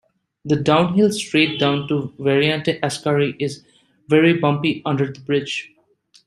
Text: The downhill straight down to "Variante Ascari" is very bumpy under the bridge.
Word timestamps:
The 0.45 0.55
downhill 0.55 1.11
straight 1.11 1.59
down 1.59 1.87
to 1.89 2.11
"Variante 2.17 2.79
Ascari" 2.79 3.35
is 3.39 3.63
very 4.07 4.33
bumpy 4.33 4.81
under 4.83 5.11
the 5.13 5.19
bridge. 5.19 5.73